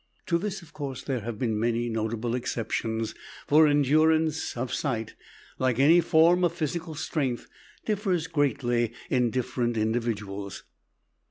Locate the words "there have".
1.03-1.37